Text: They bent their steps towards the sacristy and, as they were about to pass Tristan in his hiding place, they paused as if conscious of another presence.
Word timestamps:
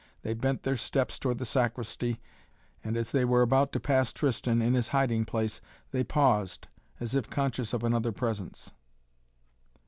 They 0.23 0.33
bent 0.33 0.63
their 0.63 0.77
steps 0.77 1.19
towards 1.19 1.37
the 1.37 1.45
sacristy 1.45 2.19
and, 2.83 2.97
as 2.97 3.11
they 3.11 3.23
were 3.23 3.43
about 3.43 3.71
to 3.73 3.79
pass 3.79 4.11
Tristan 4.11 4.59
in 4.59 4.73
his 4.73 4.87
hiding 4.87 5.25
place, 5.25 5.61
they 5.91 6.03
paused 6.03 6.67
as 6.99 7.13
if 7.13 7.29
conscious 7.29 7.71
of 7.71 7.83
another 7.83 8.11
presence. 8.11 8.71